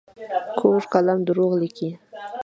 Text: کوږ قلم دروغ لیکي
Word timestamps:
کوږ 0.59 0.81
قلم 0.93 1.19
دروغ 1.27 1.51
لیکي 1.61 1.89